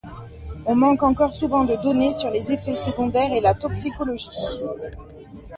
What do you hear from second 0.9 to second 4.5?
encore souvent de données sur les effets secondaires et la toxicologie.